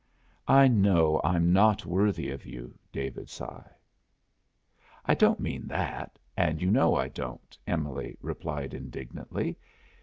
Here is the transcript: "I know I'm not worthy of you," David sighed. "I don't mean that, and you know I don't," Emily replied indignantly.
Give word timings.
"I 0.47 0.67
know 0.67 1.21
I'm 1.23 1.53
not 1.53 1.85
worthy 1.85 2.31
of 2.31 2.43
you," 2.43 2.73
David 2.91 3.29
sighed. 3.29 3.69
"I 5.05 5.13
don't 5.13 5.39
mean 5.39 5.67
that, 5.67 6.17
and 6.35 6.59
you 6.59 6.71
know 6.71 6.95
I 6.95 7.07
don't," 7.07 7.55
Emily 7.67 8.17
replied 8.19 8.73
indignantly. 8.73 9.59